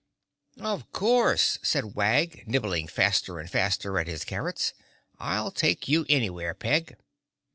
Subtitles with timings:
[0.59, 4.73] "Of course," said Wag, nibbling faster and faster at his carrots.
[5.19, 6.95] "I'll take you anywhere, Peg."